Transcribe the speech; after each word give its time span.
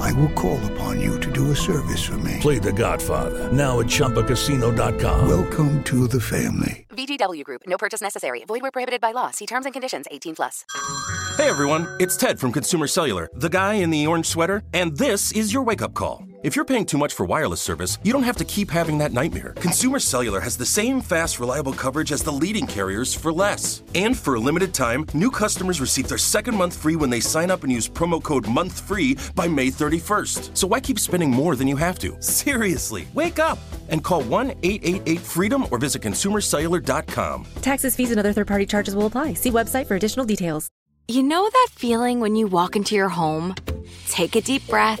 I 0.00 0.12
will 0.12 0.30
call 0.30 0.60
upon 0.72 1.00
you 1.00 1.18
to 1.20 1.30
do 1.32 1.50
a 1.50 1.56
service 1.56 2.02
for 2.02 2.18
me. 2.18 2.38
Play 2.40 2.58
The 2.58 2.72
Godfather 2.72 3.50
now 3.52 3.80
at 3.80 3.86
ChumbaCasino.com. 3.86 5.28
Welcome 5.28 5.82
to 5.84 6.06
the 6.06 6.20
family. 6.20 6.86
VGW 6.90 7.44
Group. 7.44 7.62
No 7.66 7.78
purchase 7.78 8.00
necessary. 8.00 8.44
Void 8.46 8.62
where 8.62 8.70
prohibited 8.70 9.00
by 9.00 9.12
law. 9.12 9.30
See 9.30 9.46
terms 9.46 9.64
and 9.66 9.72
conditions. 9.72 10.06
18 10.10 10.36
plus. 10.36 10.64
Hey 11.36 11.48
everyone, 11.48 11.88
it's 11.98 12.16
Ted 12.16 12.38
from 12.38 12.52
Consumer 12.52 12.86
Cellular, 12.86 13.28
the 13.34 13.48
guy 13.48 13.74
in 13.74 13.88
the 13.88 14.06
orange 14.06 14.26
sweater, 14.26 14.62
and 14.74 14.96
this 14.98 15.32
is 15.32 15.52
your 15.52 15.62
wake-up 15.62 15.94
call. 15.94 16.24
If 16.42 16.56
you're 16.56 16.64
paying 16.64 16.86
too 16.86 16.98
much 16.98 17.14
for 17.14 17.24
wireless 17.24 17.60
service, 17.60 17.98
you 18.02 18.12
don't 18.12 18.24
have 18.24 18.36
to 18.38 18.44
keep 18.44 18.68
having 18.68 18.98
that 18.98 19.12
nightmare. 19.12 19.52
Consumer 19.60 20.00
Cellular 20.00 20.40
has 20.40 20.56
the 20.56 20.66
same 20.66 21.00
fast, 21.00 21.38
reliable 21.38 21.72
coverage 21.72 22.10
as 22.10 22.24
the 22.24 22.32
leading 22.32 22.66
carriers 22.66 23.14
for 23.14 23.32
less. 23.32 23.84
And 23.94 24.18
for 24.18 24.34
a 24.34 24.40
limited 24.40 24.74
time, 24.74 25.06
new 25.14 25.30
customers 25.30 25.80
receive 25.80 26.08
their 26.08 26.18
second 26.18 26.56
month 26.56 26.76
free 26.76 26.96
when 26.96 27.10
they 27.10 27.20
sign 27.20 27.48
up 27.48 27.62
and 27.62 27.72
use 27.72 27.88
promo 27.88 28.20
code 28.20 28.46
MONTHFREE 28.46 29.36
by 29.36 29.46
May 29.46 29.68
31st. 29.68 30.56
So 30.56 30.66
why 30.66 30.80
keep 30.80 30.98
spending 30.98 31.30
more 31.30 31.54
than 31.54 31.68
you 31.68 31.76
have 31.76 32.00
to? 32.00 32.20
Seriously, 32.20 33.06
wake 33.14 33.38
up 33.38 33.58
and 33.88 34.02
call 34.02 34.24
1-888-FREEDOM 34.24 35.68
or 35.70 35.78
visit 35.78 36.02
consumercellular.com. 36.02 37.46
Taxes, 37.60 37.94
fees, 37.94 38.10
and 38.10 38.18
other 38.18 38.32
third-party 38.32 38.66
charges 38.66 38.96
will 38.96 39.06
apply. 39.06 39.34
See 39.34 39.52
website 39.52 39.86
for 39.86 39.94
additional 39.94 40.26
details. 40.26 40.68
You 41.06 41.22
know 41.22 41.48
that 41.48 41.68
feeling 41.72 42.20
when 42.20 42.34
you 42.34 42.46
walk 42.46 42.74
into 42.74 42.94
your 42.94 43.08
home, 43.08 43.54
take 44.08 44.34
a 44.36 44.40
deep 44.40 44.66
breath, 44.68 45.00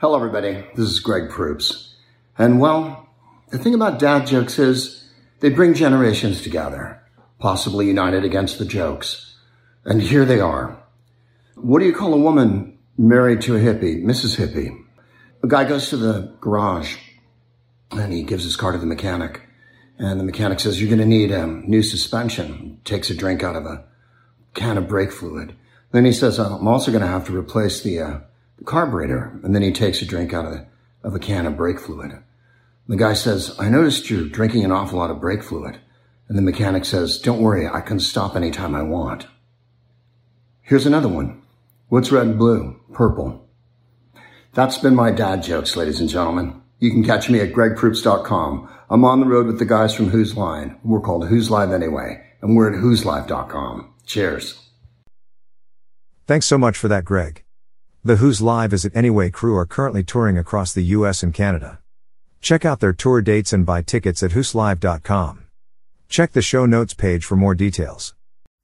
Hello, 0.00 0.14
everybody. 0.14 0.64
This 0.76 0.90
is 0.90 1.00
Greg 1.00 1.28
Proops. 1.28 1.96
And 2.38 2.60
well, 2.60 3.08
the 3.50 3.58
thing 3.58 3.74
about 3.74 3.98
dad 3.98 4.28
jokes 4.28 4.56
is 4.56 5.10
they 5.40 5.48
bring 5.48 5.74
generations 5.74 6.40
together, 6.40 7.02
possibly 7.40 7.88
united 7.88 8.24
against 8.24 8.60
the 8.60 8.64
jokes. 8.64 9.34
And 9.84 10.00
here 10.00 10.24
they 10.24 10.38
are. 10.38 10.80
What 11.56 11.80
do 11.80 11.84
you 11.84 11.92
call 11.92 12.14
a 12.14 12.16
woman 12.16 12.78
married 12.96 13.40
to 13.40 13.56
a 13.56 13.58
hippie? 13.58 14.00
Mrs. 14.04 14.36
Hippie. 14.36 14.70
A 15.42 15.48
guy 15.48 15.64
goes 15.64 15.90
to 15.90 15.96
the 15.96 16.32
garage 16.40 16.94
and 17.90 18.12
he 18.12 18.22
gives 18.22 18.44
his 18.44 18.54
car 18.54 18.70
to 18.70 18.78
the 18.78 18.86
mechanic. 18.86 19.48
And 19.98 20.20
the 20.20 20.24
mechanic 20.24 20.60
says, 20.60 20.80
You're 20.80 20.96
going 20.96 21.00
to 21.00 21.06
need 21.06 21.32
a 21.32 21.44
new 21.44 21.82
suspension. 21.82 22.80
Takes 22.84 23.10
a 23.10 23.16
drink 23.16 23.42
out 23.42 23.56
of 23.56 23.66
a 23.66 23.84
can 24.54 24.78
of 24.78 24.86
brake 24.86 25.10
fluid. 25.10 25.56
Then 25.90 26.04
he 26.04 26.12
says, 26.12 26.38
I'm 26.38 26.68
also 26.68 26.92
going 26.92 27.02
to 27.02 27.08
have 27.08 27.26
to 27.26 27.36
replace 27.36 27.82
the, 27.82 27.98
uh, 27.98 28.18
carburetor. 28.64 29.38
And 29.42 29.54
then 29.54 29.62
he 29.62 29.72
takes 29.72 30.02
a 30.02 30.06
drink 30.06 30.32
out 30.32 30.46
of, 30.46 30.52
the, 30.52 30.66
of 31.02 31.14
a 31.14 31.18
can 31.18 31.46
of 31.46 31.56
brake 31.56 31.80
fluid. 31.80 32.22
The 32.86 32.96
guy 32.96 33.12
says, 33.12 33.54
I 33.58 33.68
noticed 33.68 34.08
you're 34.08 34.28
drinking 34.28 34.64
an 34.64 34.72
awful 34.72 34.98
lot 34.98 35.10
of 35.10 35.20
brake 35.20 35.42
fluid. 35.42 35.78
And 36.28 36.36
the 36.36 36.42
mechanic 36.42 36.84
says, 36.84 37.18
Don't 37.18 37.40
worry, 37.40 37.66
I 37.66 37.80
can 37.80 38.00
stop 38.00 38.36
anytime 38.36 38.74
I 38.74 38.82
want. 38.82 39.26
Here's 40.62 40.86
another 40.86 41.08
one. 41.08 41.42
What's 41.88 42.12
red 42.12 42.26
and 42.26 42.38
blue? 42.38 42.78
Purple. 42.92 43.48
That's 44.52 44.78
been 44.78 44.94
my 44.94 45.10
dad 45.10 45.42
jokes, 45.42 45.76
ladies 45.76 46.00
and 46.00 46.08
gentlemen. 46.08 46.60
You 46.78 46.90
can 46.90 47.04
catch 47.04 47.30
me 47.30 47.40
at 47.40 47.52
gregproops.com. 47.52 48.68
I'm 48.90 49.04
on 49.04 49.20
the 49.20 49.26
road 49.26 49.46
with 49.46 49.58
the 49.58 49.64
guys 49.64 49.94
from 49.94 50.10
Whose 50.10 50.36
Line. 50.36 50.78
We're 50.82 51.00
called 51.00 51.28
Whose 51.28 51.50
Live 51.50 51.72
anyway, 51.72 52.22
and 52.40 52.56
we're 52.56 52.72
at 52.72 52.80
who'slive.com. 52.80 53.94
Cheers. 54.06 54.62
Thanks 56.26 56.46
so 56.46 56.58
much 56.58 56.76
for 56.76 56.88
that, 56.88 57.04
Greg. 57.04 57.44
The 58.08 58.16
Whose 58.16 58.40
Live 58.40 58.72
is 58.72 58.86
it 58.86 58.96
Anyway 58.96 59.28
crew 59.28 59.54
are 59.58 59.66
currently 59.66 60.02
touring 60.02 60.38
across 60.38 60.72
the 60.72 60.96
US 60.96 61.22
and 61.22 61.34
Canada. 61.34 61.78
Check 62.40 62.64
out 62.64 62.80
their 62.80 62.94
tour 62.94 63.20
dates 63.20 63.52
and 63.52 63.66
buy 63.66 63.82
tickets 63.82 64.22
at 64.22 64.30
who'slive.com. 64.30 65.44
Check 66.08 66.32
the 66.32 66.40
show 66.40 66.64
notes 66.64 66.94
page 66.94 67.26
for 67.26 67.36
more 67.36 67.54
details. 67.54 68.14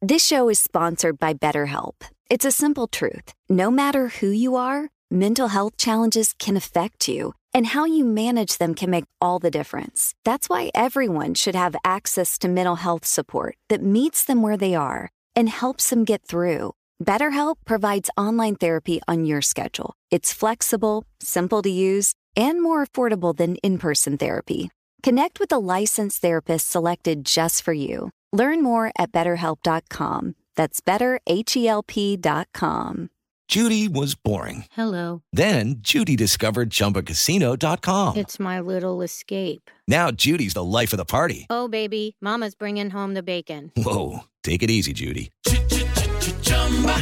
This 0.00 0.24
show 0.24 0.48
is 0.48 0.58
sponsored 0.58 1.18
by 1.18 1.34
BetterHelp. 1.34 1.92
It's 2.30 2.46
a 2.46 2.50
simple 2.50 2.86
truth. 2.86 3.34
No 3.46 3.70
matter 3.70 4.08
who 4.08 4.28
you 4.28 4.56
are, 4.56 4.88
mental 5.10 5.48
health 5.48 5.76
challenges 5.76 6.32
can 6.38 6.56
affect 6.56 7.06
you, 7.06 7.34
and 7.52 7.66
how 7.66 7.84
you 7.84 8.06
manage 8.06 8.56
them 8.56 8.74
can 8.74 8.88
make 8.88 9.04
all 9.20 9.38
the 9.38 9.50
difference. 9.50 10.14
That's 10.24 10.48
why 10.48 10.70
everyone 10.74 11.34
should 11.34 11.54
have 11.54 11.76
access 11.84 12.38
to 12.38 12.48
mental 12.48 12.76
health 12.76 13.04
support 13.04 13.58
that 13.68 13.82
meets 13.82 14.24
them 14.24 14.40
where 14.40 14.56
they 14.56 14.74
are 14.74 15.10
and 15.36 15.50
helps 15.50 15.90
them 15.90 16.04
get 16.04 16.26
through. 16.26 16.72
BetterHelp 17.02 17.56
provides 17.64 18.10
online 18.16 18.54
therapy 18.56 19.00
on 19.08 19.24
your 19.24 19.40
schedule. 19.42 19.94
It's 20.10 20.32
flexible, 20.32 21.04
simple 21.20 21.62
to 21.62 21.70
use, 21.70 22.14
and 22.36 22.62
more 22.62 22.84
affordable 22.86 23.36
than 23.36 23.56
in 23.56 23.78
person 23.78 24.16
therapy. 24.18 24.70
Connect 25.02 25.40
with 25.40 25.50
a 25.52 25.58
licensed 25.58 26.20
therapist 26.22 26.70
selected 26.70 27.24
just 27.24 27.62
for 27.62 27.72
you. 27.72 28.10
Learn 28.32 28.62
more 28.62 28.92
at 28.98 29.12
betterhelp.com. 29.12 30.34
That's 30.56 30.80
betterhelp.com. 30.80 33.10
Judy 33.46 33.88
was 33.88 34.14
boring. 34.14 34.64
Hello. 34.72 35.20
Then 35.32 35.76
Judy 35.80 36.16
discovered 36.16 36.70
ChumbaCasino.com. 36.70 38.16
It's 38.16 38.40
my 38.40 38.58
little 38.60 39.02
escape. 39.02 39.70
Now 39.86 40.10
Judy's 40.10 40.54
the 40.54 40.64
life 40.64 40.94
of 40.94 40.96
the 40.96 41.04
party. 41.04 41.46
Oh, 41.50 41.68
baby, 41.68 42.16
Mama's 42.22 42.54
bringing 42.54 42.88
home 42.90 43.12
the 43.12 43.22
bacon. 43.22 43.70
Whoa, 43.76 44.20
take 44.42 44.62
it 44.62 44.70
easy, 44.70 44.94
Judy. 44.94 45.30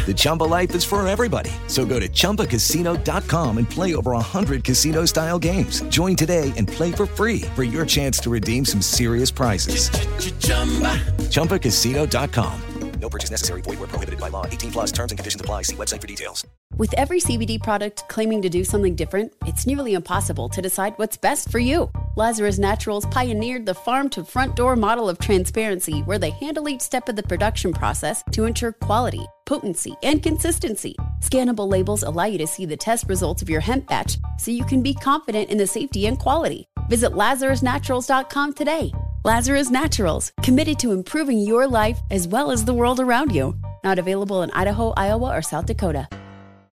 The 0.06 0.14
Chumba 0.14 0.44
life 0.44 0.74
is 0.74 0.84
for 0.84 1.06
everybody. 1.06 1.50
So 1.68 1.86
go 1.86 1.98
to 2.00 2.08
ChumbaCasino.com 2.08 3.58
and 3.58 3.70
play 3.70 3.94
over 3.94 4.10
100 4.12 4.64
casino 4.64 5.04
style 5.04 5.38
games. 5.38 5.80
Join 5.82 6.16
today 6.16 6.52
and 6.56 6.66
play 6.66 6.90
for 6.90 7.06
free 7.06 7.42
for 7.54 7.62
your 7.62 7.86
chance 7.86 8.18
to 8.20 8.30
redeem 8.30 8.64
some 8.64 8.82
serious 8.82 9.30
prizes. 9.30 9.88
ChumbaCasino.com. 11.30 12.62
No 13.00 13.08
purchase 13.08 13.30
necessary. 13.32 13.62
Void 13.62 13.80
where 13.80 13.88
prohibited 13.88 14.20
by 14.20 14.28
law. 14.28 14.46
18 14.46 14.70
plus 14.70 14.92
terms 14.92 15.10
and 15.10 15.18
conditions 15.18 15.40
apply. 15.40 15.62
See 15.62 15.74
website 15.74 16.00
for 16.00 16.06
details. 16.06 16.46
With 16.76 16.94
every 16.96 17.18
CBD 17.20 17.60
product 17.60 18.08
claiming 18.08 18.42
to 18.42 18.48
do 18.48 18.62
something 18.64 18.94
different, 18.94 19.32
it's 19.44 19.66
nearly 19.66 19.94
impossible 19.94 20.48
to 20.50 20.62
decide 20.62 20.94
what's 20.96 21.16
best 21.16 21.50
for 21.50 21.58
you. 21.58 21.90
Lazarus 22.14 22.58
Naturals 22.58 23.06
pioneered 23.06 23.64
the 23.64 23.72
farm 23.72 24.10
to 24.10 24.22
front 24.22 24.54
door 24.54 24.76
model 24.76 25.08
of 25.08 25.18
transparency 25.18 26.00
where 26.00 26.18
they 26.18 26.28
handle 26.28 26.68
each 26.68 26.82
step 26.82 27.08
of 27.08 27.16
the 27.16 27.22
production 27.22 27.72
process 27.72 28.22
to 28.32 28.44
ensure 28.44 28.72
quality, 28.72 29.24
potency, 29.46 29.94
and 30.02 30.22
consistency. 30.22 30.94
Scannable 31.20 31.66
labels 31.66 32.02
allow 32.02 32.24
you 32.24 32.36
to 32.36 32.46
see 32.46 32.66
the 32.66 32.76
test 32.76 33.08
results 33.08 33.40
of 33.40 33.48
your 33.48 33.62
hemp 33.62 33.86
batch 33.86 34.18
so 34.38 34.50
you 34.50 34.62
can 34.66 34.82
be 34.82 34.92
confident 34.92 35.48
in 35.48 35.56
the 35.56 35.66
safety 35.66 36.06
and 36.06 36.18
quality. 36.18 36.68
Visit 36.90 37.12
LazarusNaturals.com 37.12 38.52
today. 38.52 38.92
Lazarus 39.24 39.70
Naturals, 39.70 40.32
committed 40.42 40.78
to 40.80 40.92
improving 40.92 41.38
your 41.38 41.66
life 41.66 41.98
as 42.10 42.28
well 42.28 42.50
as 42.50 42.66
the 42.66 42.74
world 42.74 43.00
around 43.00 43.34
you. 43.34 43.56
Not 43.84 43.98
available 43.98 44.42
in 44.42 44.50
Idaho, 44.50 44.92
Iowa, 44.98 45.34
or 45.34 45.40
South 45.40 45.64
Dakota. 45.64 46.08